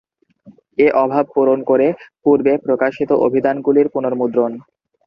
[0.77, 1.87] এ অভাব পূরণ করে
[2.23, 4.51] পূর্বে প্রকাশিত অভিধানগুলির পুনর্মুদ্রণ।